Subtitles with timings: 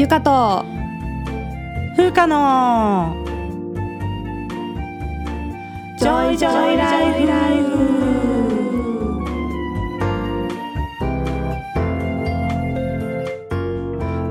[0.00, 0.64] ゆかと
[1.94, 3.14] 風花の。
[5.98, 7.70] 女医 Joy Life。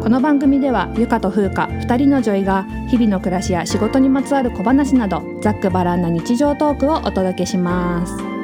[0.02, 8.38] この番組ではゆかと風花二人の女医が日々の暮らしや仕事にまつわる小話などざっくばらんな日常トークをお届けします。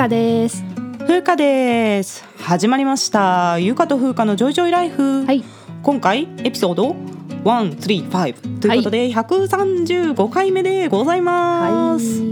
[0.00, 0.64] ゆかです。
[1.00, 2.24] 風花です。
[2.38, 3.58] 始まりました。
[3.58, 5.44] ゆかと風花のジョイジョイライフ、はい。
[5.82, 6.96] 今回エピソード
[7.44, 12.22] 135ということで、135回目でございます、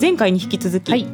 [0.00, 1.06] 前回に引き続き、はい。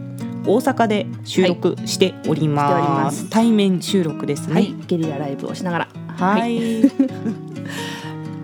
[0.47, 2.83] 大阪で収録しております,、はい。
[2.83, 3.29] ます。
[3.29, 4.55] 対面収録ですね。
[4.55, 4.75] はい。
[4.87, 5.89] ゲリラライブをしながら。
[6.17, 6.59] はい、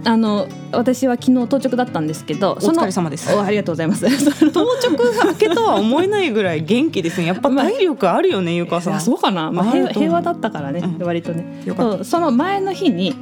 [0.07, 3.35] あの私は昨日到着だったんですけどお疲れ様です。
[3.35, 4.07] おありがとうございます。
[4.07, 7.27] 到着明けとは思えないぐらい元気ですね。
[7.27, 9.01] やっぱ体力あるよねゆかいやさん。
[9.01, 11.07] そうかな、まあ、平平和だったからね、うん。
[11.07, 11.45] 割とね。
[11.77, 13.17] そうその前の日に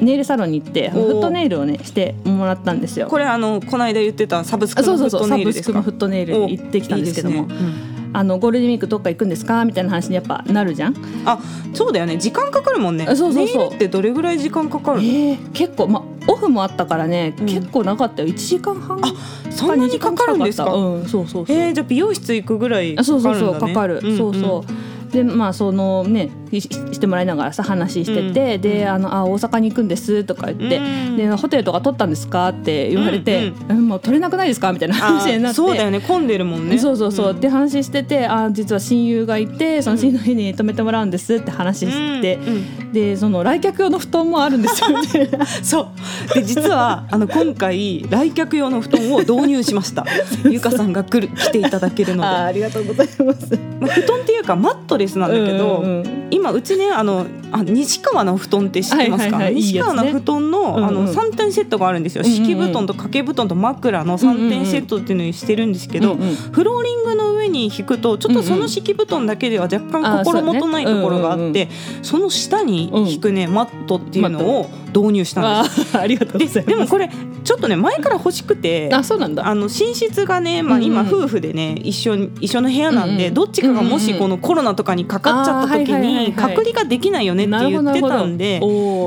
[0.00, 3.06] ネイルサロンに行ってフットネイルをねしてもらったんですよ。
[3.08, 5.72] これあのこの間言ってたサブスクあそうのフットそうそうサブネイルですか？
[5.72, 7.42] スクのフットネイルに行ってきたんですけども。
[7.42, 9.64] おいいあのゴールデンウィークどっか行くんですか？
[9.66, 11.38] みたいな話にやっぱなるじゃん、うんあ
[11.74, 12.16] そうだよね。
[12.16, 13.04] 時間かかるもんね。
[13.08, 13.60] あそうそうそう。
[13.60, 15.02] ネイルってどれぐらい時間かかるの？
[15.04, 17.46] えー、結構まあオフもあったからね、うん。
[17.46, 18.28] 結構なかったよ。
[18.28, 19.12] 1時間半あ
[19.50, 20.72] そんなにかかるんですか？
[20.72, 21.56] うんそうそうそう。
[21.56, 23.58] えー、じゃあ美容室行くぐらいかあそうそうかるんだね。
[23.60, 24.16] そうかかる、んん。
[24.16, 25.12] そうそう。
[25.12, 28.60] でまあそのねししてもらいながらさ話してて、うん。
[28.60, 30.80] であのあ大阪に行くんですとか言って、う
[31.12, 31.16] ん。
[31.16, 32.48] でホテルとか取ったんですか？
[32.48, 34.72] って言われて、えもう取れなくないですか？
[34.72, 35.46] みたいな話になって。
[35.48, 36.00] あそうだよね。
[36.00, 36.78] 混んでるもんね。
[36.78, 37.40] そうそうそう、ん。
[37.40, 42.46] で話しててあ実は親友がいてその親友の家に泊めてもらうんですって話して、うん。
[42.48, 42.92] うん。
[42.92, 45.88] でその来客用の布団もあるんですよみたいなそ
[46.32, 46.34] う。
[46.34, 50.06] で実はあの今回来客用の布団を導入しました。
[50.48, 52.28] ゆかさんが来る来ていただけるので。
[52.28, 53.58] あありがとうございます。
[53.80, 61.06] まあ、布団っていうかマットレスなんだけど、うんうんうん今うちねあのあ西川の布団って知ってますか、はいはいはいいい西川の布団の,、あうんうん。
[61.06, 62.44] の三点セットがあるんですよ、うんうんうん。
[62.44, 71.68] 敷布団と掛け布団と枕の三点セットっていうのにしてるんですけど、うんうんフローリングの上に引くとちょっとその敷布団だけでは若干心もとないところがあって
[72.02, 75.98] その下に引くね、マットっていうのを導入したんです。
[75.98, 77.10] ありがとうでもこれ
[77.44, 79.46] ちょっとね前から欲しくてあそうなんだ。
[79.46, 88.60] あの寝室がね、まあ、今夫婦でね一緒に一緒の部屋なんで、どっちかがもしこのコロナとかにかかっちゃった時にはい隔離ができないよねって言ってたんで。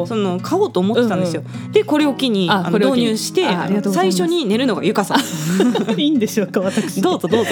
[0.08, 3.44] その買おうと思ってたんですよ、でこれを機にあの導入して
[3.92, 5.20] 最初に寝るのがゆかさん。
[6.00, 7.02] いいんでしょうか私。
[7.02, 7.52] どうぞどうぞ、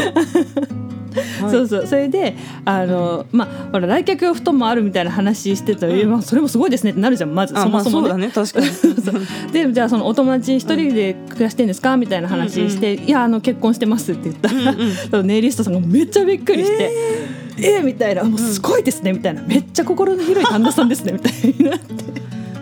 [1.42, 1.52] はい。
[1.52, 1.88] そうそう。
[1.88, 8.32] それであの、まあほら来客用布団もあるみたいな話してたら、うんまあ、それもすごいですねってなるじゃんまずあそもそもまあね。
[8.32, 8.70] そうだね。
[8.74, 9.12] 確か
[9.52, 9.52] に。
[9.52, 16.92] でじゃあそのお友達一人で暮らしてんですかみたいな話して「いやあの結婚してます」って言ったら、うんうんネイリストさんがめっちゃびっくりして
[17.58, 21.96] 「えーみたいな「もうすごいですね」みたいな「めっちゃ心の広い旦那さんですね」みたいになって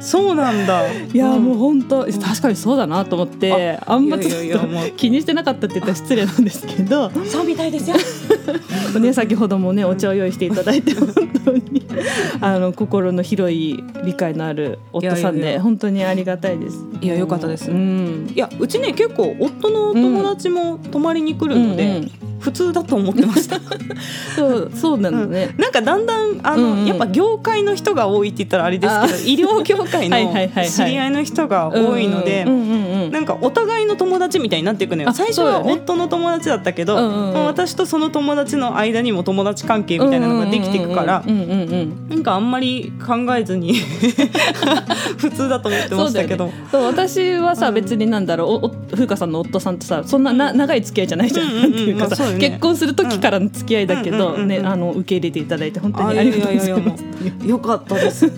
[0.03, 0.91] そうなんだ。
[0.91, 7.09] いやもう本当確かにそうだなと思ってあんまちょっと気にしてなかったって言ったら失礼なんですけど。
[7.25, 7.95] そうみたいですよ。
[8.99, 11.13] ね、先ほどもねお茶を用意していただいて本
[11.45, 11.85] 当に
[12.41, 16.77] あの心の広い理解のある夫さんで本当にありがたいです。
[17.01, 17.71] いやよかったです。
[17.71, 18.31] うん。
[18.33, 23.57] いやうちね結構夫の友達も泊まりに来るので、うんうん普通だと思ってました。
[24.35, 25.55] そうそうなのね。
[25.57, 26.85] なんかだんだんあの、うんうん。
[26.85, 30.17] やっぱ業界の人が多いって言ったらあれですあけど医療業界の
[30.67, 33.11] 知り合いの人が多いのでうんうんうんうん。
[33.11, 35.09] なんかお互いの友達みたいになっていくのよ。
[35.09, 37.33] あ最初は夫の友達だったけど、うんうんうん。
[37.33, 43.75] まあ私とその友達の間にも友達関係みたいなのができていくからうんうんうんうんなんかあんまり考えずに
[45.17, 46.51] 普通だと思ってましたけど。
[46.69, 47.75] そう私はさ、うん。
[47.75, 57.47] 別になんだろう風花さんの夫さんとさそんなな長い付き合いじゃないじゃん,、うんうんうんっていうかさ、まあね結婚する時からの付き合いだけど、ねあの受け入れていただいて本当にありがとうございます。
[57.47, 58.31] よかったです。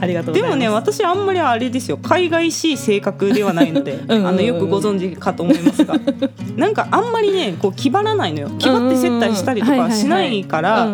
[0.00, 0.34] ありがとう。
[0.34, 5.94] でもね私あんまりあれですよ海外しい性格ではないのであのよくご存知かと思いますが
[6.56, 10.88] なんかあんまりねこう気張らないのよ気張って接待したりとかしないから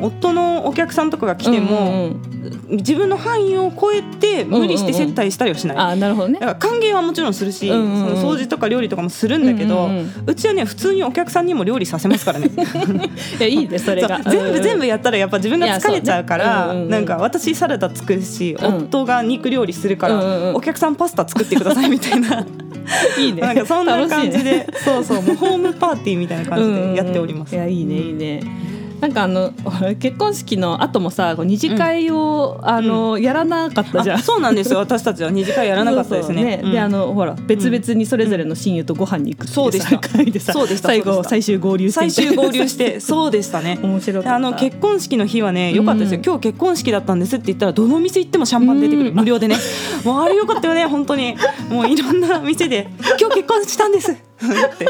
[0.00, 5.76] 夫のお客さんとかが来ても、うんうんうん自分の範囲を超えて無理して接待したりはしない。
[5.76, 6.38] あなるほどね。
[6.40, 8.16] だから歓迎はもちろんするし、うんうんうん。
[8.16, 10.10] その掃除とか料理とかもするんだけど、ううんうん。
[10.26, 12.50] うんちはね普通にお客さんにも料理させますからね。
[13.38, 14.20] いやいいねそれが。
[14.24, 17.04] 全部全部やったらやっぱ自分が疲れちゃうからねうんうんうんなん。
[17.04, 18.66] か私サラダ作るし、うん。
[18.84, 20.56] 夫が肉料理するから、うんうんうん。
[20.56, 22.44] お客さんパスタ作ってくださいみたいな。
[23.18, 23.40] いいね。
[23.40, 24.66] なんかそんな感じで、ね。
[24.84, 27.54] そうそうもうホームパーティーみたいな感じでやっております。
[27.56, 28.40] うんうんうんいやいいねいいね
[29.00, 29.52] なんかあの
[30.00, 34.18] 結婚式の後もさ二次会を、うん、あの、やらなかったじゃん。
[34.20, 34.78] そうなんですよ。
[34.78, 36.62] 私たちは二次会やらなかったですね。
[36.64, 39.98] であのほら別々にそれぞれの親友とご飯に行くそうでした。
[39.98, 40.88] 会でさそうでした。
[40.88, 42.10] 最後最終合流して。
[42.10, 43.78] 最終合流して そうでしたね。
[43.82, 49.56] 面白かあの結婚式の日はねよかったですよ、今日結婚式だったんですって言ったらどの店行ってもシャンパン出てくる、無料でね。
[50.04, 51.36] もうあれよかったよね本当に。
[51.70, 52.88] もういろんな店で
[53.20, 54.86] 今日結婚したんですって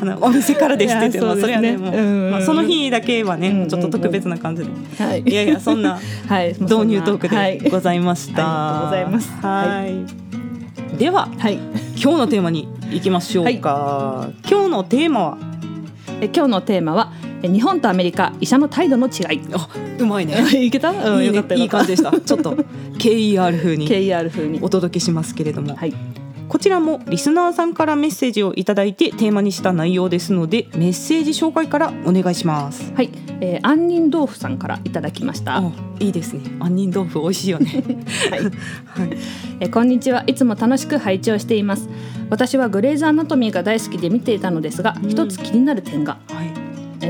[0.00, 4.70] あのお店からですっててそ,、それはねもう、まあ、その日だけはね、ちょっと特別な感じで、
[5.04, 5.98] はい、いやいやそんな
[6.60, 8.44] 導入トークでございました。
[8.44, 9.46] はい、ありがとうございます。
[9.46, 9.86] は
[10.94, 10.98] い。
[10.98, 11.54] では、はい、
[12.00, 13.74] 今日のテーマに行きましょうか。
[13.74, 15.38] はい、今日のテーマは？
[16.20, 17.12] え今日のテーマは
[17.42, 19.40] 日本とアメリカ医者の態度の違い。
[19.52, 19.68] あ、
[19.98, 20.36] うまいね。
[20.64, 20.90] いけた？
[20.90, 22.12] うん、いいね、いい感じでした。
[22.12, 22.56] ちょっと
[22.98, 25.74] KER 風に KER 風にお届けしますけれども。
[25.74, 25.92] はい。
[26.48, 32.92] こちらもリスナーさんからメッセージをいただいてテーマにした内容ですのでメッセージ紹介からお願いします。
[32.94, 33.10] はい、
[33.40, 35.62] えー、杏仁豆腐さんからいただきました。
[35.98, 36.42] いいですね。
[36.60, 37.84] 杏仁豆腐美味しいよね。
[38.30, 38.50] はい、はい、
[39.60, 40.24] えー、こんにちは。
[40.26, 41.88] いつも楽しく拝聴しています。
[42.30, 46.35] 私はグレイズアナトミーが大好きで見ていたのですが一つ気になる点が、はい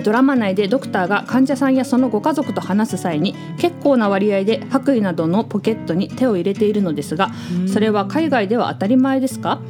[0.03, 7.31] ドラマ内でドクターが患者さんやそのご家族と話す際に結構な割合で白衣などのポケットに手を入れているのですが、
[7.73, 9.61] それは海外では当たり前ですか、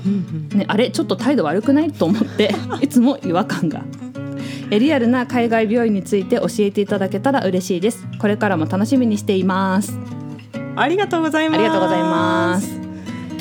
[0.54, 0.90] ね、あれ？
[0.90, 1.92] ちょっと態度悪くない？
[1.92, 3.82] と思って いつも違和感が。
[4.70, 8.04] リアルな海外病院について教えていただけたら嬉しいです。
[8.18, 9.96] これからも楽しみにしています。
[10.74, 11.58] ありがとうございます。
[11.58, 12.75] ありがとうございます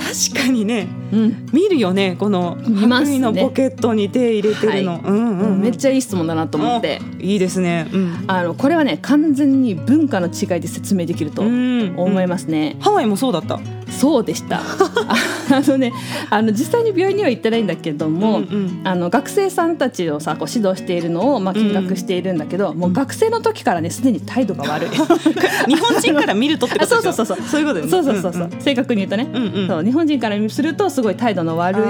[0.05, 5.01] 確かにね、うん、見るよねこの白衣のポケットに手入れてるの、はい。
[5.01, 7.01] うんうんうん、めっちゃいい質問だなと思って。
[7.19, 13.59] いいですね、うん、あのこれはね完全に文化の違いで説明できると思いますね、ハワイもそうだった
[13.95, 14.61] そうでした。
[15.51, 15.93] あのね
[16.29, 24.89] あの実際に病院には行ってないんだけども、うんうん、あの学生さんたちをさこう指導しているのを、まあ、見学しているんだけど、うん、もう学生の時からねすでに態度が悪い。
[25.67, 27.37] 日本人から見るとってことそうそうそうそう。
[27.47, 31.81] そういうことそうそうそうそう、うんうん、正確に言うとね、うんうん、そう日本人からするとすごい態度の悪い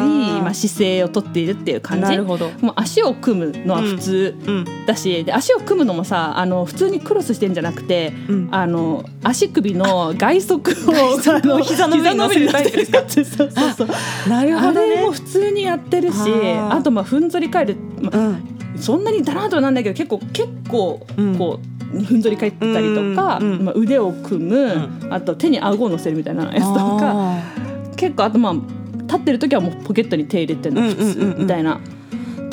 [0.41, 2.03] まあ、姿勢をとっているっていう感じ。
[2.03, 2.51] なるほど。
[2.61, 4.35] もう足を組むのは普通
[4.85, 8.13] だし、で足を組むのもさあの普通にクロスしてんじゃなくて、
[8.51, 13.87] あの足首の外側をあの膝の上に乗せるタイプですかそうそうそう
[14.29, 16.17] なるほど、ね、あれも普通にやってるし
[16.69, 21.05] あとまあふんぞり返る、まあ、うん、そんなにだなとはなんだけど結構結構
[21.37, 22.21] こう、ふん。
[22.21, 27.37] ぞり返ったりとか、うんうん、まあ、腕を組む、あと手に顎を乗せるみたいなやつとか
[27.95, 28.53] 結構あとまあ
[29.03, 31.79] 立ってる時はもうポケットに手入れてるの普通みたいな。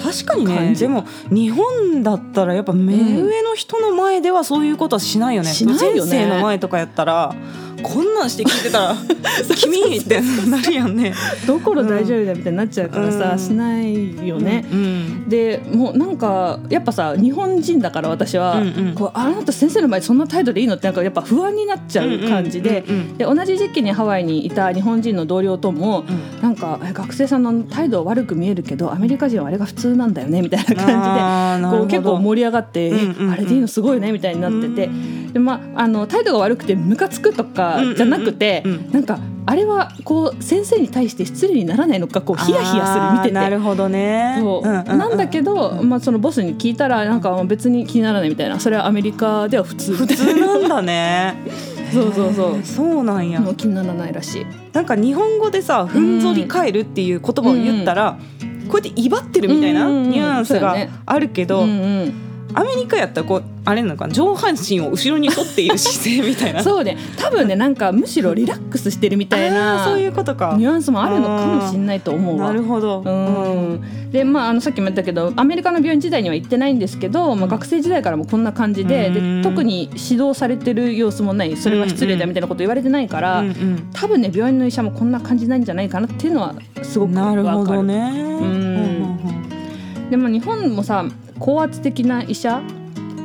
[0.02, 0.74] 確かにね。
[0.74, 5.50] でも日本だったらやっぱ目上の人の前ではそういうことはしないよね。
[5.50, 6.10] しないよね。
[6.10, 7.34] 先生の前とかやったら
[7.82, 8.94] こんなんして聞いてた。
[9.48, 11.14] ら「君!」ってなるやんね。
[11.46, 14.64] どころ大丈夫だみたいになっちゃうからさ、うん、しないよね。
[14.70, 22.84] うんうん、でもうなんかやっぱさ日本人だから私は、うんうん、こうあなた先生の前そんな態度でいいのってなんかやっぱ不安になっちゃう感じで,、
[23.18, 34.90] で同じ時期にハワイにいた日本人の同僚とも、うん、なんか学生さんの態度悪く見えるけどアメリカ人はあれが普通なんだよねみたいな感じでこう結構盛り上がって、うんうん、あれでいいのすごいねみたいになってて、
[35.32, 43.34] でまああの態度が悪くてムカつくとかじゃなくて、なんかあれはこう先生に対して失礼にならないのかこうヒヤヒヤする見てて。
[43.34, 44.36] なるほどね。
[44.38, 48.60] そう、なんだけど、まあ、そのボスに聞いたらなんか別に気にならないみたいな。
[48.60, 49.94] それはアメリカでは普通。
[49.94, 51.34] 普通なんだね。
[51.92, 52.62] そうそうそう。
[52.62, 53.40] そうなんや。
[53.40, 54.46] もう気にならないらしい。
[54.72, 61.72] なんか日本語でさ「ふんぞり返る」っていう言葉を言ったら、うん、こうやって威張ってるみたいなニュアンスがあるけど、うんう
[62.04, 66.62] んアメリカやったらこうあれなのか上半身を後ろに反っている姿勢みたいな。
[66.64, 66.96] そうね。
[67.16, 70.54] 多分ねなんかむしろリラックスしてるみたいなそういうことか。
[70.58, 73.02] ニュアンスもあるのかもしれないと思うなるほど。
[73.02, 74.10] うん。
[74.10, 81.56] でまああのさっきも言ったけどアメリカの病院時代には行ってないんですけど、まあ、学生時代からもこんな感じでで特に指導されてる様子もない。
[81.56, 88.12] それは失礼だみたいなこと言われてないから、うんうん、多分ね病院の医者もこんな感じなんじゃないかなっていうのはすごくなるほどね。
[88.42, 89.02] うん。
[90.10, 91.06] でも日本もさ
[91.42, 92.62] 高圧的な医者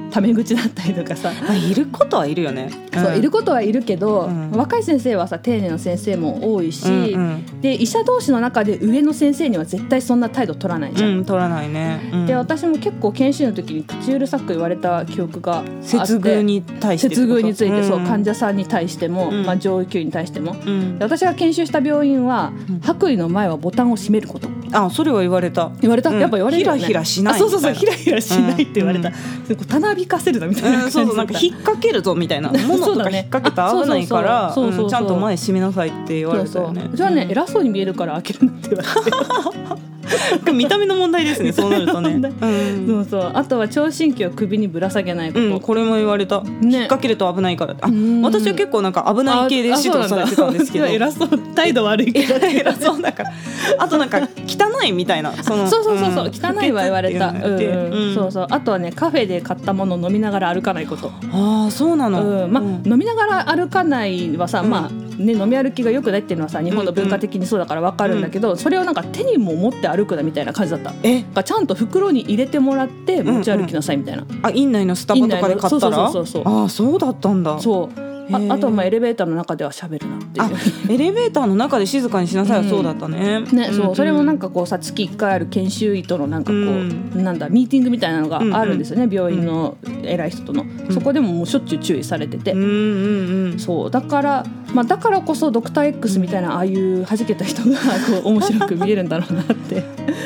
[0.10, 20.56] タメ口だったりとかさ、まあ、いることはいるよね、うん、そういることはいるけど、うん、若い先生はさ丁寧な先生も多いし、うんうん、で医者同士の中で上の先生には絶対そんな態度取らないじゃん、取らないね、で私も結構研修の時に口うるさく言われた記憶があって接遇に対して接遇について、そう患者さんに対しても、まあ、上級に対しても、
[21.00, 24.50] 私が研修した病院は、白衣の前はボタンを閉めること
[24.86, 25.72] あそれは言われた。
[25.82, 29.12] 言われた、やっぱ言われる、ね、ひらひらしないそうそうそうひらひらしないって言われた、う
[29.54, 32.50] ん、たなびかせるなみたいな、うん、そうそうなんか引っ掛けるぞみたいな。
[32.52, 34.54] ものとか引っ掛けたら危ないから。
[34.54, 36.90] ちゃんと前閉めなさいって言われたよね。
[36.94, 39.82] じゃあね、偉そうに見えるから開けるなって言われて
[40.54, 42.12] 見た目の問題ですねそうなるとね、
[42.42, 43.32] うん、そうそう。
[43.34, 47.76] あとは聴診器を首にぶら下げないこと、うん、これも言われた、ね、引っ掛けると危ないから。
[47.82, 47.90] あ
[48.24, 50.86] 私は結構なんか危ない系で指導されてたんですけど。
[50.86, 51.30] 偉そう。
[51.56, 52.36] 態度悪いけど。
[52.36, 53.32] 偉そうだから。
[53.80, 55.32] あとなんか汚いみたいな。
[55.44, 57.36] そのそうそうそうそう、うん、汚いは言われた、うん。
[57.36, 58.48] うん、そうそう。
[58.50, 61.12] あとはねカフェで買ったものを飲みながら歩かないこと。
[61.32, 70.94] ああそうなの、うん、まあ、飲みながら歩かないはさ、まあね、飲み歩きがよくないっていうのはさ日本の文化的にそうだから分かるんだけど、それをなんか手にも持って歩くなみたいな感じだった。
[71.04, 71.24] え？
[71.24, 74.32] ちゃんと袋に入れてもらって持ち歩きなさいみたいな、うん。
[74.32, 75.70] うん、あ院内のスタバとかで買ったら？
[75.70, 77.60] そうそうそうそうあそうだったんだ。
[77.60, 78.08] そう。
[78.30, 83.96] ああとまあエレベーターの中では喋るなってエレベーターの中で静かにしなさいはそうだったね、うん、ね、そう。
[83.96, 93.92] それもなんかこうさ月1回ある研修医とのなんかこう、うん、なんだミーティングみたいなのがあるんですよね、病院の偉い人との、うん、そこでももうしょっちゅう注意されてて、うんうんうん、そう。
[93.92, 99.84] だからまあだからこそドクター X みたいなああいう弾けた人がこう面白く見えるんだろうなって。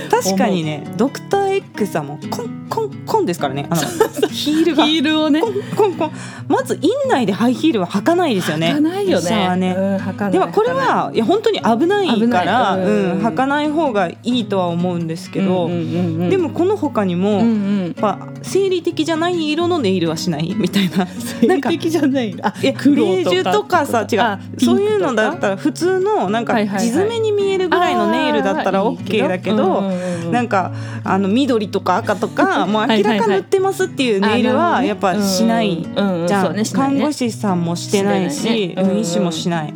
[0.10, 3.68] 確かにねドクター X はもうコンコンコンですからね。
[3.70, 3.82] あの
[4.30, 4.86] ヒールが。
[4.86, 5.41] ヒールをね。
[5.41, 6.12] コンコンコン。
[6.48, 8.70] まず院内でハイヒールは履かないですよね。
[8.70, 9.56] 履かないよね。
[9.58, 10.00] ね、うん、
[10.31, 20.55] でもこれはいや本当に危ないからうん、履かない方がいいとは思うんですけど、でもこの他にも、うんうん、やっぱ生理的じゃない色のネイルはしない？
[20.55, 21.08] みたいな。
[21.41, 29.84] 生理的じゃないあいやベージュとかさ違うそういうのだったら普通のなんか地詰めに見えるぐらいのネイルだったら OK だけど
[30.31, 30.71] なんか
[31.03, 35.85] あの緑とか赤とか もう明らか塗ってますっていうネイルはやっぱしない
[36.27, 39.73] じゃん看護師さんもしてないし医師もしない。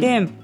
[0.00, 0.41] で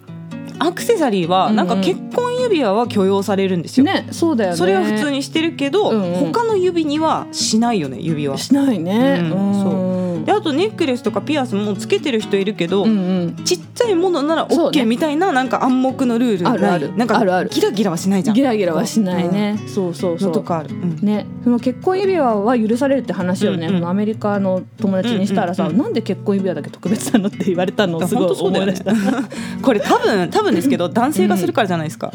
[0.59, 3.87] アクセサリーはなんか結婚指輪は許容されるんですよ。
[3.87, 4.57] ね、そうだよね。
[4.57, 8.37] それは普通にしてるけど、うんうん、他の指にはしないよね指輪。
[8.39, 9.21] しないね。
[9.21, 10.25] うん、そう。
[10.25, 16.71] であとネックレスとかピアスもつけてる人いるけど、うんうん、ちっちゃいものなら OK みたいななんか暗黙のルールある。
[16.71, 17.51] あるなんかあるある。
[17.51, 18.37] ギラギラはしないじゃん。
[18.37, 20.33] ギラギラはしないね、うん、そうそうそう。
[20.33, 21.27] とかある、うん、ね。
[21.45, 29.01] その結婚指輪は許されるって話をね、うんうん、アメリカの友達にしたらさ、うんうん、なんで結婚指輪だけ特別なのって言われたのをすごい思い出した、ね、
[29.63, 32.13] これ多分多分ですけど男性がするからじゃないですか、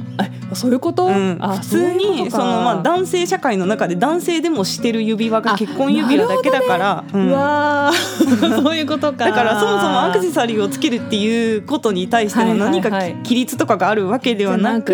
[0.49, 7.91] うん、そういうこと、あ普通にそのまあ男性社会の中で男性でもしてる指輪が結婚指輪だけだから、ね、うわ
[8.61, 9.25] そういうことか。
[9.25, 14.93] だからそもそもアクセサリーをつけるっていうことに対しての何か規律とかがあるわけではなく,、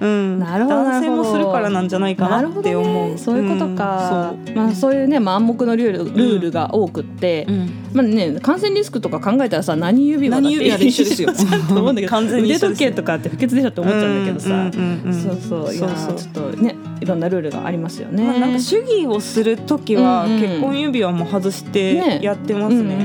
[0.00, 11.30] うん、男性もするからなんじゃないかなって思う、ね、そういうことか、うん、そうまあ、そういうね、まあ、暗黙のルールルールが多くって、うん、まあね、感染リスクとか考えたらさ何指輪だって一緒ですよ。
[11.68, 12.10] と思うんだけど。
[12.10, 14.70] 完全に腕時計とかって不潔でしょって思っちゃうんだけどさ、
[15.12, 15.74] そうそう。
[15.74, 22.96] いやちょっとねいろんなルールがありますよね、まあ、なんか主義をする時は結婚指輪も外してやってますね、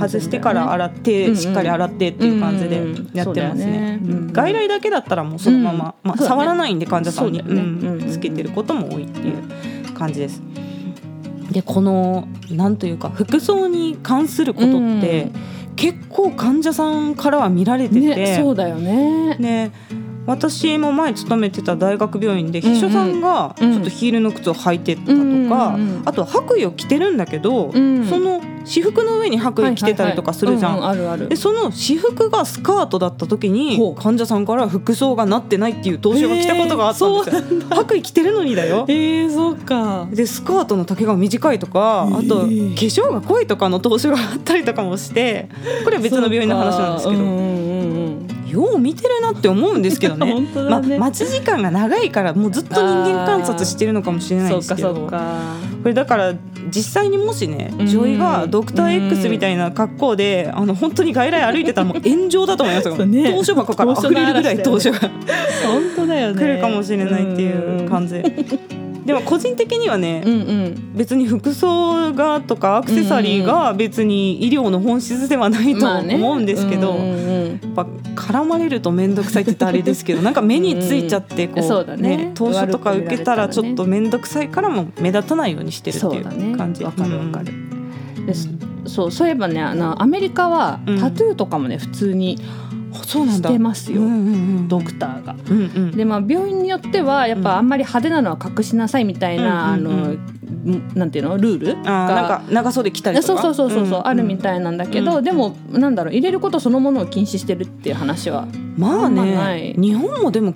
[0.00, 2.76] 外してから洗って、しっかり洗ってっていう感じで
[3.12, 3.98] やってますね,、
[4.32, 7.42] 外来だけだったらもうそのまま、まあ、触らないんで患者さんに、
[8.08, 10.40] つけてることも多いっていう感じです。
[11.50, 15.30] でこのなんというか服装に関することって、
[15.76, 19.36] 結構患者さんからは見られてて、ね、そうだよね。
[19.36, 19.72] ね
[20.26, 25.12] 私も前勤めてた大学病院で秘書さんがちょっとヒールの靴を履いてったと
[25.48, 31.28] か、あとは白衣を着てるんだけど、その私服の上に白衣着てたりとかするじゃん。
[31.28, 37.60] でその私服がスカートだった時に患者さんから服装がなってないっていう投書が来たことがあったんですよ。
[37.70, 38.84] 白衣着てるのにだよ。
[38.88, 40.08] えー、そうか。
[40.10, 45.48] でスカートの丈が短いとかあと化粧が濃いとかの投書があったりとかもして
[45.84, 47.65] これは別の病院の話なんですけど。
[48.46, 50.40] よう見てるなって思うんですけどね。
[50.40, 54.94] ね、まあ、待ち時間が長いからもうずっと人間観察してるのかもしれないですけど。
[55.86, 56.34] これだから
[56.68, 65.10] 実際にもしね女医がドクター X みたいな格好であの本当に外来歩いてたらもう炎上だと思いますよ、ね、投書箱から溢れるぐらい投書が本
[65.94, 68.16] 当だよ、ね、来るかもしれないっていう感じ。
[69.06, 70.36] でも個人的にはね、うんう
[70.68, 77.86] ん、別に服装がとかアクセサリーが別に医療の本質ではないと思うんですけど、やっぱ
[78.16, 82.32] 絡まれると面倒くさいって言ったらあれですけど なんか目についちゃってこう,、そうだね。
[82.34, 86.82] 投書とか受けたらちょっと面倒くさいからも目立たないようにしてるっていう感じ。
[86.82, 87.52] わ、かるわかる、
[88.26, 88.34] で
[88.86, 92.38] そうそういえばねあのアメリカはタトゥーとかもね、普通に
[93.04, 94.02] してますよ、
[94.68, 95.36] ドクターが。
[95.50, 100.16] うんうん、でまあ病院によってはやっぱあんまり派手なのは隠しなさいみたいな、あの
[100.94, 101.36] なんていうの？
[101.36, 101.82] ルールが。
[101.82, 103.42] なんか長袖着たりとか？
[103.42, 110.54] そうそうそうそう、うん、あるみたいなんだけど、うん、でもなんだろう入れることそのものを禁止してるっていう話はまあね日本もでも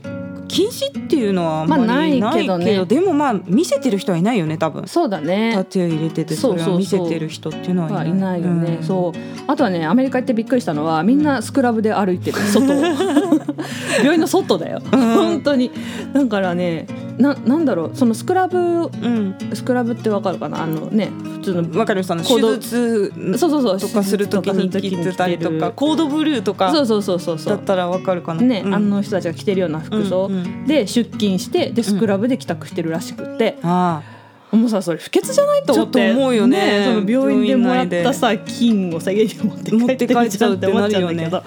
[0.50, 4.86] 禁止っていうのはあんまりまあないけど,、けどねでもまあ見せてる人はいないよね多分。
[4.88, 5.52] そうだね。
[5.54, 8.42] タトゥー入れててそれを見せてる人っていうのはいない。
[8.42, 8.84] よね、うん。
[8.84, 9.18] そう。
[9.46, 12.82] あとはねアメリカ行ってびっくりしたのはみんなスクラブで歩いてる外を。
[14.02, 15.00] 病院の外だよ、うん。
[15.00, 15.70] 本当に。
[16.12, 16.86] だからね
[17.20, 19.36] ななんだろうそのスクラブうん。
[19.52, 20.62] スクラブってわかるかな？
[20.62, 23.78] あのね普通のわかるその手行動術そうそうそう。
[23.78, 27.56] とかするときに着てたりとかコードブルーとかそうそうそうそうそう。
[27.56, 28.42] だったらわかるかな。
[28.42, 28.74] ね、うん。
[28.74, 30.66] あの人たちが着てるような服装、うんうん。
[30.66, 34.02] で出勤してでスクラブで帰宅してるらしくって、あ
[34.50, 35.98] もうさそれ不潔じゃないと思って。
[35.98, 36.84] ちょっと思うよね。
[36.84, 41.42] その病院でもらったさ金をさ家に持って帰って帰っちゃうって思っちゃうんだけど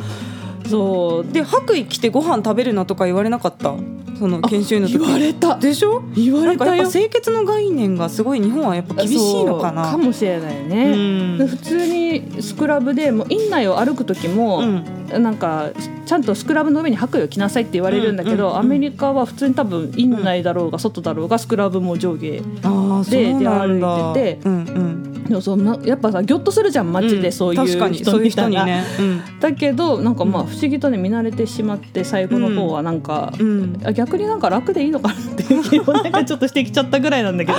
[0.65, 1.29] そう。
[1.29, 3.75] あで白衣着てご飯食べるなとか言われなかった？
[4.19, 4.99] その研修の時。
[4.99, 5.57] 言われた。
[5.57, 6.03] でしょ？
[6.15, 9.91] 言わなんかやれたよっぱ清潔の概念がすごい日本はやっぱ厳しいのかな。
[9.91, 11.37] かもしれないね、うん。
[11.37, 14.83] で普通にスクラブでもう院内を歩く時も、うん。
[15.21, 15.69] なんか
[16.05, 18.59] ちゃんとスクラブの上に白衣を着なさいって言われるんだけど、うんうんうん。
[18.59, 28.83] アメリカは普通に多分院内だろうが外だろうがスクラブも上下でで歩いててうんうんでもそうなやっぱさギョッとするじゃん街でそういう人見たら、人にね。
[29.39, 37.57] だけどなんかまあうん不思議とね見慣れてしまって最後の方はなんか、うん、逆になんか楽でいいのかなっていう気もなんかちょっとしてきちゃったぐらいなんだけ ど。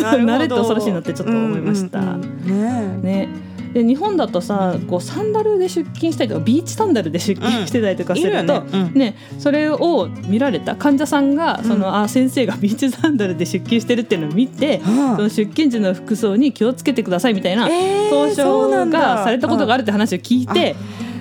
[0.00, 2.00] 慣れって恐ろしいなってちょっと思いました。
[2.00, 3.02] うんうんうん。
[3.02, 8.94] ねねで日本だとさこうサンダルで出勤したりとかビーチサンダルで出勤してたりとかすると、うん。
[8.94, 20.74] ねそれを見られた患者さんがその、あ先生がビーチサンダルで出勤してるっていうのを見て、うんその出勤時の服装に気をつけてくださいみたいなえーがされたことがあるって話を聞いて、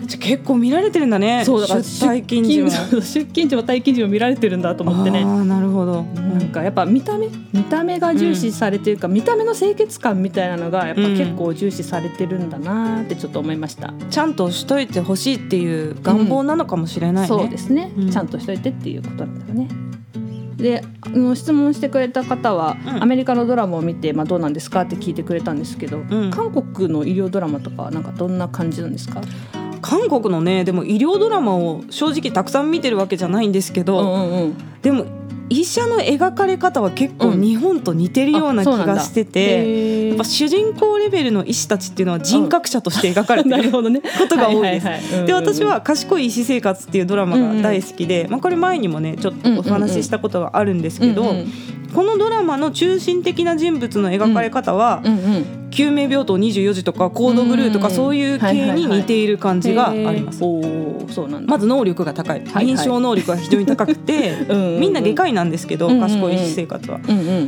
[0.06, 1.44] じゃあ結構見られてるんだね。
[1.46, 5.24] そうだから出退勤時も出勤時 も退勤時も見られてるんだと思ってね。
[5.26, 18.10] ああなるほど、なんかやっぱ見た目見た目が重視されてるか、見た目の清潔感みたいなのがやっぱ結構重視されてるんだなってちょっと思いました、ちゃんとしといてほしいっていう願望なのかもしれないね、そうですね、うん。
[18.10, 19.68] ちゃんとしといてっていうことなんだよね。
[20.58, 23.04] であの質問してくれた方は、うん。
[23.04, 26.32] アメリカのドラマを見て、まあ、どうなんですかって聞いてくれたんですけど、ん。
[26.32, 29.22] 韓国の医療ドラマとかはなんかどんな感じなんですか、
[29.82, 34.82] 韓国のねでも医療ドラマを正直たくさん見てるわけじゃないんですけど、うんうんうん。
[34.82, 35.06] でも
[35.50, 37.42] 医者の描かれ方は結構うん。
[37.42, 40.10] 日本と似てるような気がしてて、へー。
[40.10, 44.02] やっぱ主人公レベルの医師たちっていうのは人格者として描かれてるなるほどね。
[44.02, 44.88] ことが多いです。
[44.88, 45.14] はいはいはい。
[45.14, 51.52] うんうんで私は「賢い医師生活」っていうドラマが大好きで、まあ、これ前にもねちょっとお話ししたことがあるんですけど、うんうん
[51.96, 55.46] このドラマの中心的な人物の描かれ方は、うんうん。
[55.72, 60.42] 救命病棟24時とかコードブルーとかうんそういう系に似ている感じがあります。
[61.46, 62.46] まず能力が高い。
[62.46, 64.80] はい臨床能力が非常に高くて うんうんうん。
[64.82, 67.00] みんな外科医なんですけど賢い医師生活は。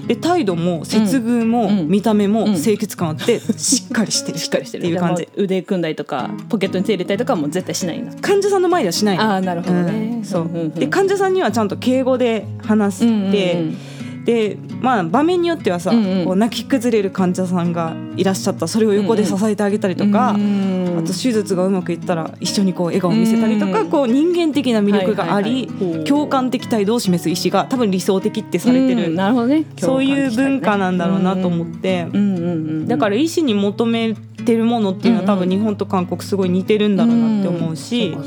[0.07, 1.87] で態度も接遇もうん。
[1.87, 2.53] 見た目もうん。
[2.61, 4.37] 清潔感あって しっかりしてる。
[4.37, 4.81] しっかりしてる。
[4.81, 5.27] っていう感じ。
[5.35, 9.23] 腕組んだりとかポケットに手入れたりとかはもう絶対しない患者さんの前ではしないの。
[9.23, 10.23] ああなるほどね、うん。
[10.23, 10.49] そう。
[10.77, 13.63] で患者さんにはちゃんと敬語で話して、
[14.25, 15.91] でまあ場面によってはさ、
[16.25, 18.67] こう泣き崩れる患者さんがいらっしゃった。
[18.67, 26.03] それを横で支えてあげたりとか、うんあと手術がうまくいったら一緒にこう笑顔を見せたりとか、うんこう人間的な魅力があり、はいはいはい。
[26.05, 29.65] 共感的態度を示す意思が多分理想的ってされてる、うんなるほどね。
[29.77, 32.47] そういう文化なんだろうなと思って、うんうんうんう
[32.83, 32.87] ん。
[32.87, 38.17] だから医師に求めてるものっていうのは多分日本と韓国すごい似てるんだろうなって思うし、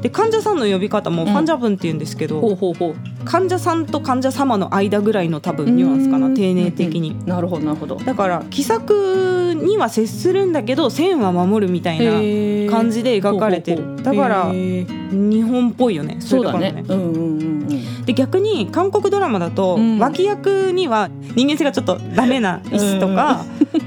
[0.00, 2.94] で患者さんの呼び方もファンジャブンって言うんですけど、ほうほうほう。
[3.24, 6.34] 患者さんと患者様の間ぐらいの多分ニュアンスかな、うん。
[6.34, 7.24] 丁寧的に。
[7.26, 7.96] なるほどなるほど。
[7.96, 9.11] だから気さく
[9.54, 14.02] には接するんだけど線は守るみたいな感じで描かれてる。
[14.02, 16.84] だから日本っぽいよねそうだね。
[18.04, 19.98] で逆に韓国ドラマだと、うん。
[19.98, 23.44] 脇役には人間性がちょっとダメな医師とか、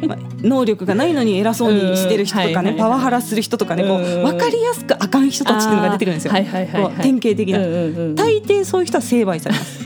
[0.07, 6.33] まあ能力がないのに偉そうにしてる人とかね、パワハラする人とかね、こう分かりやすくあかん人たちっていうのが出てくるんですよ。
[6.33, 6.93] はいはいはいはい。
[6.93, 7.59] こう典型的な、
[8.15, 9.83] 大抵そういう人は成敗されます。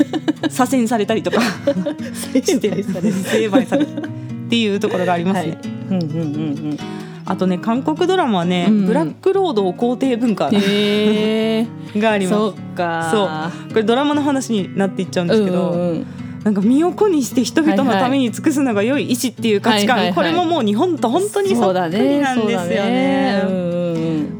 [0.49, 1.41] 左遷されたりとか。
[1.41, 2.83] してる。
[2.83, 3.87] 成敗される
[4.49, 5.59] っていうところがありますね、はい。
[5.91, 6.23] うんうんう
[6.73, 6.79] ん
[7.25, 8.85] あとね韓国ドラマはね、うん。
[8.87, 12.35] ブラックロード皇帝文化え があります。
[12.35, 13.51] そうか。
[13.69, 16.05] これドラマの話になっていっちゃうんですけど、うんうんうん。
[16.43, 20.33] なんか身を粉にして人々のために尽くすのが良い意志っていう価値観、はいはいはい。
[20.33, 23.43] これももう日本と本当にそっくりなんですよね。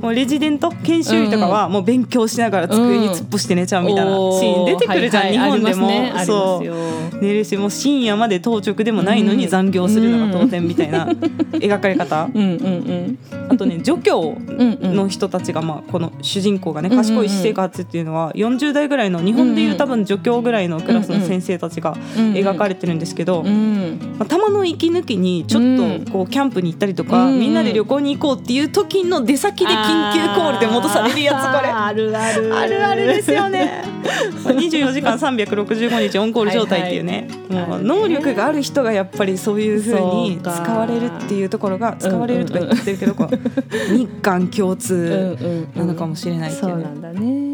[0.02, 5.60] もうレジデント研修医とかはもう勉強しながら机に突っ伏して寝ちゃうみたいなシーン出てくるじゃん、おーはいはい。
[5.60, 7.20] 日本でも、ねそう。
[7.22, 13.20] 寝るしもう深夜まで当直でもないのに残業するのが当然みたいな描かれ方、うんうんうん。
[13.50, 31.70] あとね助教の人たちが、まあ、この主人公がね賢い私生活っていうのは40代ぐらいの日本でいう多分助教ぐらいのクラスの先生たちが描かれてるんですけど、うんまあ、たまの息抜きにちょっとこうキャンプに行ったりとか、うんみんなで旅行に行こうっていう時の出先で気緊急コールで戻されるやつこれ。
[31.70, 32.56] あるある。
[32.56, 33.84] あるあるですよね。
[34.46, 37.60] 24時間365日オンコール状態っていうね、はい。
[37.60, 45.38] はい、もう能力がある人がやっぱりそういうふうに使われるっていうところが使われるとか言ってるけど、 うんうん、日韓共通
[45.76, 46.66] なのかもしれないっていう。
[46.66, 46.72] ね。
[46.74, 47.50] そうなんだね。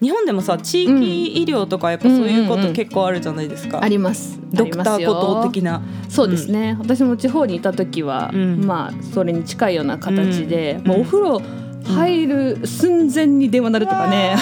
[0.00, 4.38] 日本でもさ地域医療とかやっぱそういうこと結構あるじゃないですか、あります。
[4.52, 5.82] ドクターこと的な。
[6.08, 11.42] そうですね、うん、私も地方にいた時は、うん、まあそれに近いような形で、もうお風呂
[11.84, 14.36] 入る寸前に電話鳴るとかね、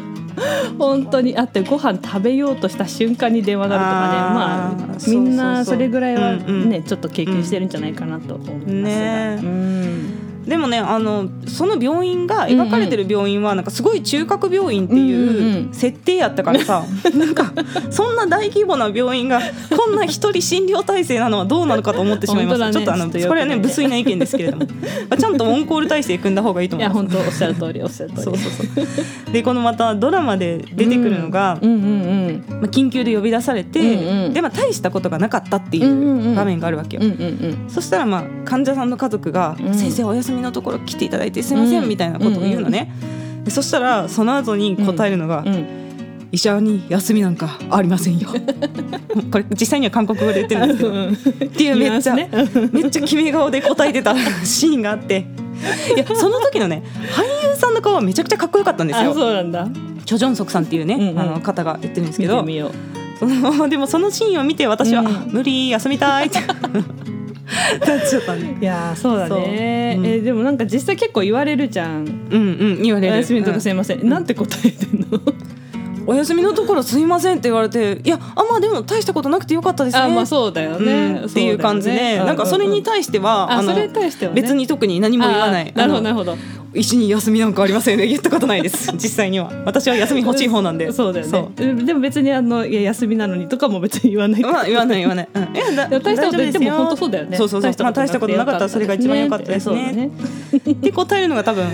[0.78, 4.14] 本当にあってご飯食べようとした瞬間に電話鳴るとかね。
[4.34, 8.72] まあみんなそれぐらいはねちょっと経験してるんじゃないかなと思いますが。
[8.72, 16.84] ねうんでもねあのその病院が描かれてる病院はなんかすごい中核病院っていう設定やったからさ、
[17.14, 17.52] なんか
[17.90, 19.40] そんな大規模な病院が
[19.76, 24.66] こんな一人診療体制なのはどうなのかと思ってしまいました、ね、ちょっとあのこれはね無粋な意見ですけれども。
[25.18, 26.98] ちゃんとオンコール体制組んだ方がいいと思います。
[26.98, 28.22] いや本当おっしゃる通りおっしゃる通り。
[28.22, 29.32] そうそうそう。
[29.32, 31.84] でこのまたドラマで出てくるのが、うんうんう
[32.32, 37.02] んまあ、緊急で呼び出されて、うんうん、でまあ大したことがなかったっていう場面があるわけよ。
[37.02, 42.92] うんうんうん、そしたらまあ患者さんの家族が「先生お休みのところ来ていただいてすいません」みたいなことを言うのね、
[43.48, 45.44] そしたらその後に答えるのが
[46.30, 48.28] 「医者に休みなんかありませんよ
[49.32, 52.28] これ実際には韓国語で言ってるんですけど、うん、っていうめっちゃ、ね、
[52.72, 55.26] めっちゃ決め顔で答えてた シーンがあって。
[55.92, 59.12] いやその時のね俳優さんの顔はめちゃくちゃかっこよかったんですよ。
[59.12, 59.66] そうなんだ。
[60.04, 62.46] チョ・ジョンソクさんっていうね、うんうん、あの方が言ってるんですけど。
[63.18, 66.38] そのでもそのシーンを見て私は「うん、無理休みたい」って。
[66.38, 66.54] な
[67.96, 68.56] っちゃったね。
[68.60, 70.00] いやそうだね、う。
[70.00, 72.06] ん、えでもなんか実際結構言われるじゃん。
[72.06, 73.14] うんうん言われる。
[73.14, 75.20] お休みのとこすいません、うん、なんて答えてんの？
[76.06, 80.02] お休みのところすいませんって言われていやあまあでも大したことなくてよかったですね。
[80.02, 83.90] あまあそうだよね、うん、っていう感じで、ね、なんかそれに対しては、あの、ね、
[84.32, 85.70] 別に特に何も言わない。
[85.74, 86.38] なるほどなるほど
[86.78, 88.06] 医に休みなんかありませんね。
[88.06, 88.92] 言ったことないです。
[88.92, 89.50] 実際には。
[89.64, 90.90] 私は休み欲しい方なんで。
[90.92, 91.84] そうだよね。
[91.84, 94.42] でも別にあのいや休みなのにとかも別に言わない。
[94.42, 97.36] まあ言わない言わない、うん、 いや大したことでも本当そうだよね。
[97.36, 97.72] そうそうそう。
[97.80, 99.92] まあ大したことなかったらそれが一番良かったですね。
[99.92, 100.10] ね。
[100.72, 101.64] って答えるのが多分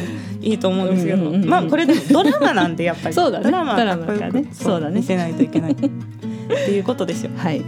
[0.40, 3.14] いいと思うんですけど、まあこれドラマなんでやっぱり。
[3.14, 3.44] そうだね。
[3.44, 4.46] ドラマかっこよくね。
[4.52, 4.96] そうだね。
[4.96, 5.72] 見せないといけない。
[5.72, 7.30] っていうことですよ。
[7.36, 7.62] はい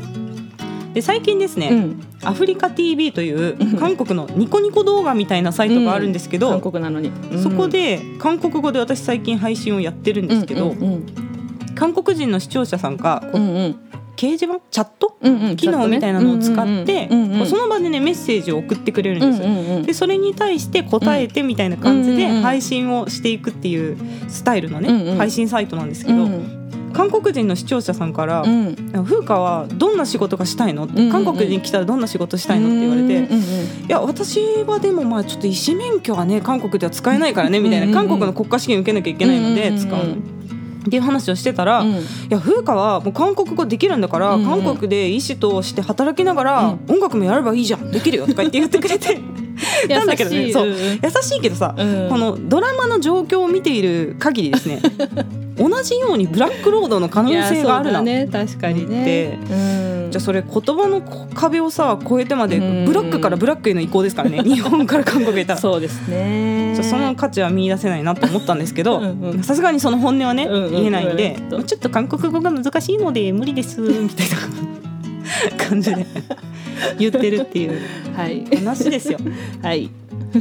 [0.97, 10.95] で最近ですね、うん、アフリカ TV という韓国のニコニコ動画みたいなサイトがあるんですけど、うん、韓国なのに、うん、そこで韓国語で私最近配信をやってるんですけど、うんうん。
[10.95, 13.81] うん、韓国人の視聴者さんが、うんうん、
[14.17, 19.43] 掲示板チャット、うんうん、機能みたいなのを使って、うんうん、その場でねメッセージを送ってくれるんです。
[19.43, 19.49] よ。
[19.49, 26.25] うんうんうん、でそれに対して答えてみたいな感じで配信をしていくっていうスタイルのね、うんうん、配信サイトなんですけど。
[26.25, 26.65] うん
[26.97, 28.43] 韓国人の視聴者さんから
[29.05, 33.15] 「風花はどんな仕事がしたいの?」韓国に来たらどんな仕事したいの?」って言われて
[33.87, 40.37] 「いや私はでもまあちょっと医師免許はね韓国では使えないからね」みたいな韓国の国家試験受けなきゃいけないので使うの。
[40.87, 41.97] っていう話をしてたら、うん、い
[42.31, 49.21] や風花はもう韓国語できるんだから、うんうん、韓国で医師として働きながら、音楽もやればいいじゃんできるよとか言って言ってくれて。
[49.89, 50.69] なんだけどねそう。
[50.69, 54.81] 優しいけどさ、うん、このドラマの状況を見ている限りですね
[55.59, 58.03] 同じようにブラックロードの可能性があるな。
[58.03, 58.29] ね。
[58.31, 61.01] 確かにね、うん、じゃあそれ言葉の
[61.35, 64.42] 壁をさ越えてまでブラックからブラックへの移行ですからね。
[64.45, 65.61] 日本から韓国へたら。
[65.61, 66.73] そうですね。
[66.75, 69.03] じゃその価値は見出せないなと思ったんですけど
[69.42, 76.07] さすがにその本音はね、言えないんで、ちょっと韓国語が難しいので無理です みたいな感じで
[76.99, 77.81] 言ってるっていう。
[78.57, 79.19] 話ですよ。
[79.62, 79.90] はい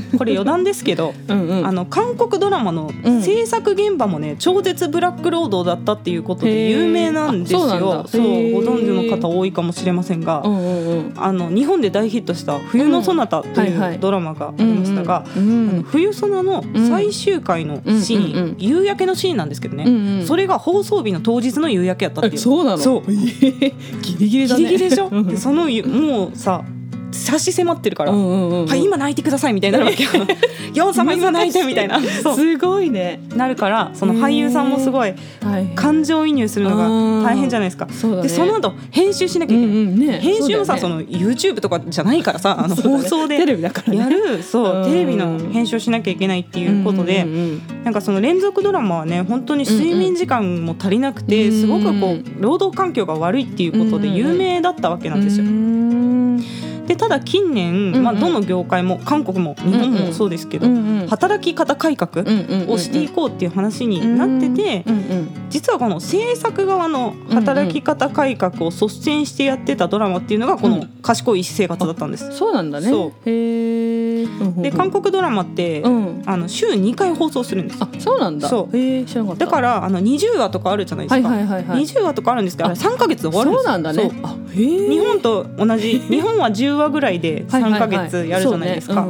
[0.17, 7.59] これ余談ですけどうん、あの韓国ドラマの制作現場もね、超絶ブラックロードだったっていうことで有名なんですよ。
[7.59, 10.87] そうご存知の方多いかもしれませんが、うんうん。
[10.87, 15.25] うん、あの日本で大ヒットした「冬のソナタ」というドラマがありましたが、
[15.85, 18.49] 冬ソナの最終回のシーン、うんうん。
[18.49, 22.37] うん、夕焼けのシーンなんですけどね、うんうん、それが放送日の当日の夕焼けやったっていう。
[22.41, 22.77] そうなの？
[22.77, 23.11] そう。
[23.11, 23.67] ギ
[24.19, 24.63] リギリだね。
[24.63, 25.09] ギリギリでしょ？
[25.23, 26.63] でそのもうさ
[27.15, 30.09] 差し迫ってるから、うんうんうん、はい今泣いてくださいみたいになるわけよ。
[30.73, 31.99] ヨン様今泣いてみたいな。
[32.35, 33.19] すごいね。
[33.35, 35.13] なるからその俳優さんもすごい
[35.75, 36.87] 感情移入するのが
[37.23, 47.41] 大変じゃないですか、そでその後編集しなきゃいけない、うんうんね、編集もさそ、ね,、の YouTube とかじゃないからさあの放送でやるそうテレビの編集をしなきゃいけないっていうことで、うんうんう
[47.81, 55.45] ん、なんかその連続ドラマはね本当に睡眠時間も足りなくて、すごくこう労働環境が悪いっていうことで有名だったわけなんですよ。
[56.87, 60.67] でただ近年、まあ、どの業界も韓国も日本もそうですけど、
[61.07, 62.23] 働き方改革
[62.69, 64.85] をしていこうっていう話になってて、
[65.49, 72.31] 実はこの制作側の働き方改革を率先してやってたドラマっていうのがこの「賢い生活」だったんです。
[72.31, 72.91] そうなんだね。
[73.25, 74.25] へ
[74.61, 77.77] で韓国ドラマって、うん、あの週2回放送するんです。
[77.81, 78.47] あそうなんだ。
[78.47, 78.77] そう。
[78.77, 79.45] へ知らなかった。
[79.45, 84.11] だからあの20話とかあるじゃないですか、はいはいはいはい、20話とかあるんですけど3か月で終わるんですそうなんだね。
[84.23, 85.99] あへ日本と同じ。
[86.09, 89.07] 日本は10話ぐらいで3か月やるじゃないですか、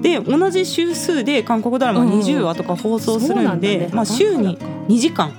[0.00, 5.32] で同じ週数で韓国ドラマ20話とか放送するんで、うんうんね、まあ、週に2時間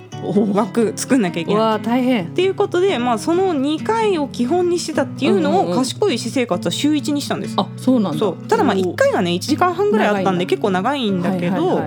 [0.54, 1.62] 枠作んなきゃいけない。
[1.62, 2.26] わ大変。
[2.26, 7.56] っていうことで、まあ、その2回を基本にしてたっていうのを賢い私生活は週1にしたんです。
[7.58, 8.32] あそうなんだ。
[8.48, 11.82] ただまあ1回がね1時間半ぐらいあったんで結構長いんだけど、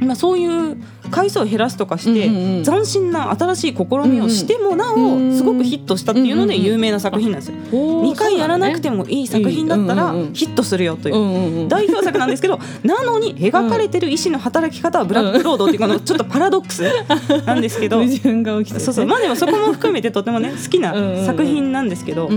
[0.00, 0.76] まあ、そういう
[1.08, 7.56] 回数を減らすとかして、うんうん、斬新な新しい試みをしてもなおすごくヒットしたっていうので有名な作品なんですよ。
[7.72, 11.68] うんうん、2回やらなくてもいい作品だったらヒットするよという。
[11.68, 16.82] 代表作なんですけど なのに描かれてる医師の働き方はブラックロードっていうのちょっとパラドックス
[17.46, 18.02] なんですけど
[18.80, 19.06] そうそう。
[19.06, 20.94] まあでもそこも含めてとてもね好きな
[21.24, 22.30] 作品なんですけど。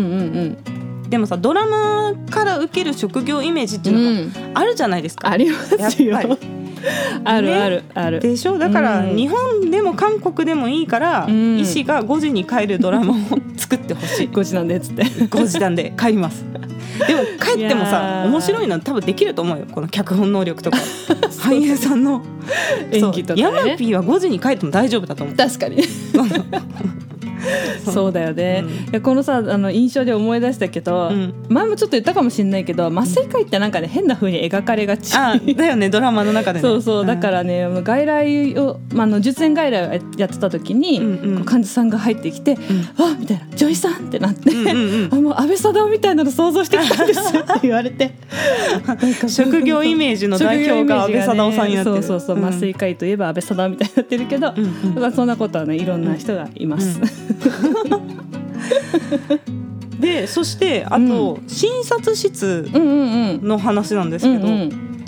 [1.11, 5.29] でもさドラマから受ける職業イメージっていうのがあるじゃないですか。
[5.29, 6.17] ありますよ。
[7.23, 8.19] あるあるある。
[8.19, 8.57] でしょ？
[8.57, 13.15] だから日本でも韓国でもいいから、うん、医師が5時に帰るドラマを
[13.57, 14.29] 作ってほしい。
[14.29, 15.03] 5時なんでっつって。
[15.03, 16.43] 5時なんで帰ります。
[17.07, 20.77] でも帰ってもさ面白いの多分できると思うよこの脚本能力とか。
[21.41, 22.21] 俳優さんの。
[22.91, 25.35] 演技とか、ね、ヤマピーは5時に帰っても大丈夫だと思う。
[25.35, 25.83] 確かに
[27.85, 35.15] そうだよね、うん、いやこのさあの印象で思い出したけど、うん、前もちょっと言ったかもしれないけど麻酔科医ってなんかね変な風に描かれがち。
[35.15, 35.89] あだよね。
[35.89, 42.57] ドラマの中で、ね、そうそうだからね、うん、外来を、まあ、の術前外来をやってた時に、うんうん、患者さんが入ってきて
[42.97, 48.11] 「うん、わみたいな「女医さん!」ってなって、うんうんうん、 あもう安倍貞夫みたいなの想像してきたんですって言われて
[49.27, 56.99] 職業イメージの代表が安倍貞夫さんになってる、ね、そうそうそう麻酔科医といえば安倍貞夫みたいになってるけど、うんうん、そんなことはねいろんな人がいます。
[59.99, 62.69] でそしてあと、診察室
[63.43, 64.47] の話なんですけど、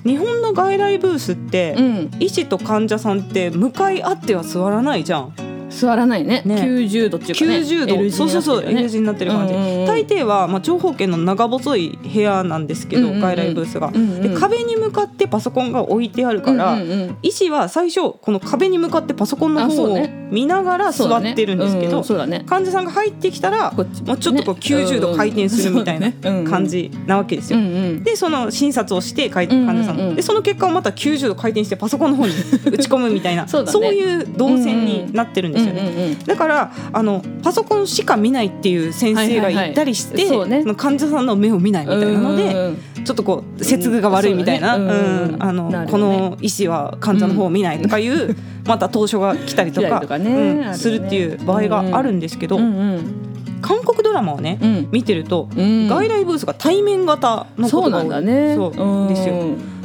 [0.06, 1.76] 日本の外来ブースって、
[2.20, 5.34] 医師と患者さんって向かい合っては座らないじゃん。
[5.74, 6.42] 座らないね。
[6.46, 6.56] ね。
[6.56, 7.58] 90度っていうかね。
[7.58, 26.12] 90度、ね、そうそうそう L 字になってる感じ、うんうん、大抵は、まあ、長方形の長細い部屋なんですけど、うんうん、外来ブースが、うんうん、で壁に向かってパソコンが置いてあるから、うんうんうん、医師は最初この壁に向かってパソコンの方を見ながら座ってるんですけど、ね、患者さんが入ってきたらもうちょっとこう90度回転するみたいな
[26.50, 50.02] 感じなわけですよ、うんうん、でその診察をして患者さん、うんうん、でその結果をまた90度回転してパソコンの方に打ち込むみたいな そう、ね,、いう動線になってるんですよね、うんうん、だからあのパソコンしか見ないっていう先生がいたりして、はいはいはいね、患者さんの目を見ないみたいなので、ちょっとこう接遇が悪いみたいな、うん、ね、あの、ね、この医師は患者の方を見ないとかいう、また当初が来たりとか
[50.76, 52.58] するっていう場合があるんですけど。
[52.58, 53.24] うんうん。
[53.64, 58.10] 韓国ドラマをね、うん、見てると、うん、外来ブースが対面型のことが多い。
[58.10, 58.56] そうね。
[58.56, 59.36] そうですよ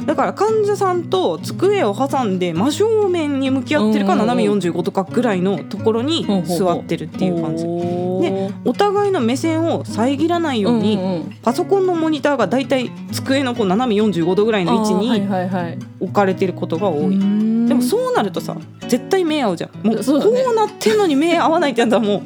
[0.09, 7.63] だから患者さんと机を挟んで真正面に向き合ってるか斜め45度かぐらいのところに座ってるっていう感じ。
[7.63, 10.97] でお互いの目線を遮らないように
[11.43, 15.27] パソコンのモニターがだいたい机のこう斜め45度ぐらいの位置に
[15.99, 17.19] 置かれてることが多い。
[17.67, 19.87] でもそうなるとさ絶対目合うじゃん。
[19.87, 20.03] もうこ
[20.51, 22.21] うなってんのに目合わないってやったらもう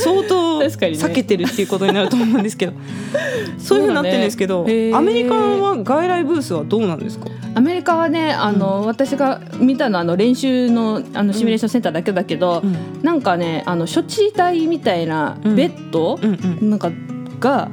[0.00, 2.72] 相当避けてるっていうことになると思うんですけど。
[3.58, 7.26] そういうふうになってるんですけど、ね、アメリカは外来ブースはどうなんですか？
[7.54, 16.92] アメリカはねあの、うん、私が見たのはあの練習のあのシミュレーションセンターだけだけど、うん、なんかねあの処置台みたいなベッド、うん、なんか
[17.40, 17.70] が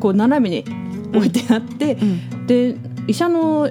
[0.00, 0.64] こう斜めに
[1.14, 1.96] 置いてあって、
[2.46, 3.70] で医者の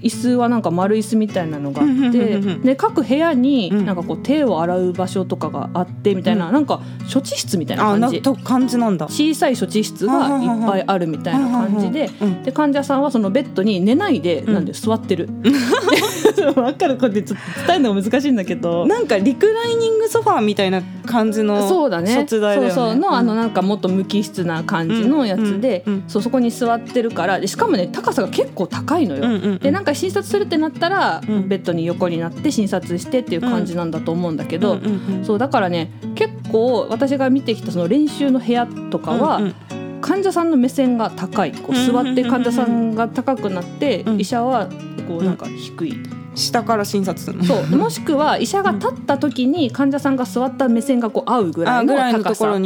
[0.00, 6.80] 椅子はなんか丸椅子みたいなのがあってで各部屋になんかこう手を洗う場所とかがあってみたいな、うん、なんか
[7.12, 8.22] 処置室みたいな感じ。
[8.44, 9.06] 感じなんだ。
[9.06, 12.10] 小さい処置室がいっぱいあるみたいな感じで
[12.44, 15.28] で患者さんはそのベッドに寝ないで、なんで座ってる。
[16.42, 18.86] 分かるこれちょっと伝えるのが難しいんだけど。
[18.86, 22.26] なんかリクライニングソファーみたいな感じのそうだね。
[22.28, 22.96] そうそう。
[22.96, 29.58] の、あのなんかもっと無機質な感じのやつで、そうそこに座ってるからでしかもね高さが結構高いのよ。
[29.58, 34.78] でなんか診察するってなったら、うん、ベッドに横になって診察してっていう感じなんだと思うんだけど、
[35.22, 39.54] そうだからね結構私が見てきたその練習の部屋とかは、うんうん。
[40.02, 41.52] 患者さんの目線が高い。
[41.52, 44.68] こう座って患者さんが高くなって、医者は
[45.08, 45.94] こうなんか低い。
[46.36, 47.66] 下から診察するそう。
[47.76, 52.60] もしくは医者が立った時に患者さんが座った目線がこう合うぐらいの高さ、う。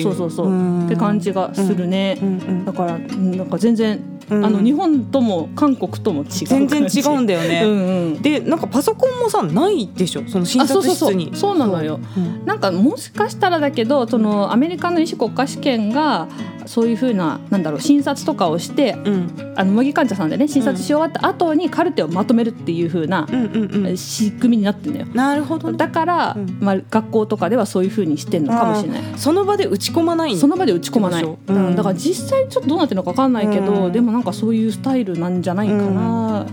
[0.00, 0.84] ん、そうそうそう。
[0.86, 2.18] って感じがするね、
[2.64, 7.62] だからなんか全然あの日本とも韓国とも違う全然違うんだよね。
[7.64, 10.22] うんうん、でなんかパソコンもさないでしょ？
[10.28, 11.30] その診察室に。
[11.34, 12.20] そうなのよ、う。
[12.20, 16.28] ん、なんかもしかしたらだけどそのアメリカの医師国家試験が
[16.66, 19.54] そういうふうななんだろう診察とかをしてうん。
[19.58, 23.96] あの模擬患者さんでね診察し終わった後にカルテをまとめるっていうふうなうんうんうん。
[23.96, 25.06] 仕組みになってんだよ。
[25.14, 25.78] なるほどね。
[25.78, 26.58] だから、うん。
[26.60, 29.02] まあ、学校とかではそういうふうにしてんのかもしれない。
[29.16, 31.76] その場で打ち込まないんその場で打ち込まない、うん。
[31.76, 33.92] だから実際ちょっとどうなってるのか分かんないけど、うん。
[33.92, 36.46] でもなんかそういうスタイルなんじゃないかな、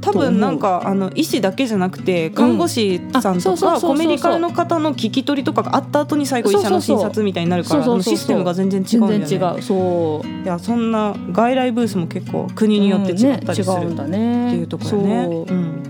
[0.00, 10.28] 多分なんかあの医師だけじゃなくて看護師さんとかコメディカルの方の聞き取りとかがあった後に最後医者の診察みたいになるからシステムが全然違うんだよねそう。
[10.44, 15.89] いやそんな外来ブースも結構国によって違ったりするっていうところね。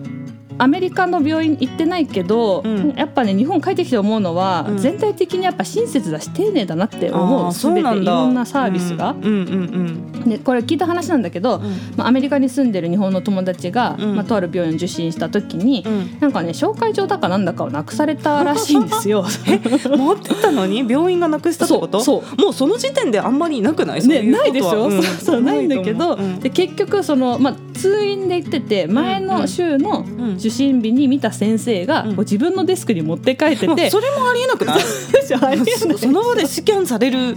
[0.63, 2.91] アメリカの病院行ってないけど、うん。
[2.97, 4.79] やっぱね日本帰ってきて思うのは、うん。
[4.79, 9.25] 全体的にやっぱ親切だし丁寧だなってあ思う全てうないろんなサービスが、うん。
[9.25, 9.37] うんう
[10.27, 11.63] んでこれ聞いた話なんだけど、うん。
[11.97, 14.17] まあ、アメリカに住んでる日本の友達が、うん。
[14.17, 16.21] まあ、とある病院を受診した時に、うん。
[16.21, 19.25] なんかね紹介状だかなんだかをなくされたらしいんですよ。
[19.97, 22.01] 持ってたのに病院がなくしたってこと？
[22.01, 24.07] そうそもうその時点であんまりなくない？
[24.07, 25.03] ね、ないでしょ、うん。
[25.03, 32.17] そうないんだけど、で結局その、まあ、通院で行ってて前の週のうん受診日に見た先生が、うん。
[32.17, 34.81] こう自分のデスクに持って帰ってもうて、 それもありえなくない？
[35.67, 37.37] そその場でスキャンされる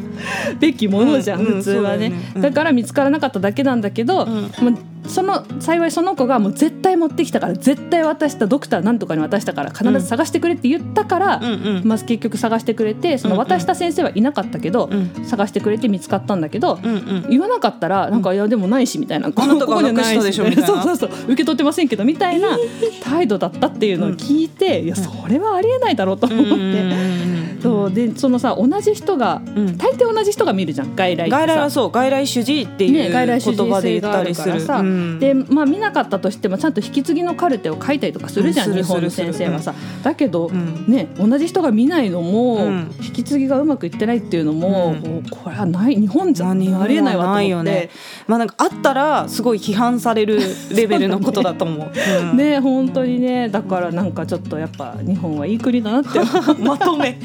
[0.60, 1.46] べきものじゃん、うん。
[1.46, 1.54] うん。
[1.58, 2.32] 普通はね,、そうね。
[2.36, 2.42] うん。
[2.42, 4.52] だから見つからなかっただけなんだけど、うん。
[4.62, 11.84] まあその幸いその子がもう絶対持ってきたから絶対渡したドクターなんとかに渡したから必ず探してくれって言ったから、うんうん。
[11.86, 15.26] まあ、結局探してくれてその渡した先生はいなかったけど、うん。
[15.26, 17.30] 探してくれて見つかったんだけど、うんうん。
[17.30, 20.68] 言わなかったらなんか、いやでもないしみたいな、こあなたがここにはないしたでしょみたいな。
[20.68, 21.10] そうそうそう。
[21.26, 22.58] 受け取ってませんけどみたいな
[23.04, 26.96] 態度だったっていうのを聞いて、いやそれはありえないだろうと思って、うんうんう
[27.30, 27.92] んそう。
[27.92, 29.78] でそのさ同じ人がうん。
[29.78, 30.96] 大抵同じ人が見るじゃん。
[30.96, 34.60] 外来外来はそう外来主治医っていう言葉で言ったりする。
[34.60, 34.78] さ。
[34.80, 39.74] うんでまあ見なかったとしてもちゃんと引き継ぎのカルテを書いたりとかするじゃん、うん日本の先生はさ。
[40.04, 40.86] だけど、うん。
[40.88, 42.92] ね同じ人が見ないのも、うん。
[43.02, 44.96] 引き継ぎがうまくいってないっていうのも、
[45.30, 47.48] これはない日本じゃありえないわと思って。
[47.48, 47.90] よね。
[48.28, 50.40] まあなんかあったらすごい批判される
[50.76, 51.92] レベルのことだと思う。
[52.22, 53.50] う んね本当にね。
[53.50, 56.20] だからなんかちょっとやっぱ日本はいい国だなって
[56.60, 57.18] まとめ。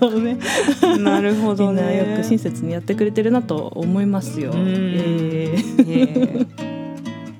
[0.00, 0.38] 思うね
[0.98, 1.82] なるほみどね。
[1.82, 4.52] んなよく親切にやってくれてるなと思いますよ。
[4.52, 4.58] うん。
[4.68, 5.84] えー。
[5.86, 6.43] えー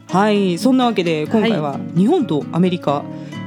[0.09, 3.05] はいそんなわけで今回は日本とアメリカ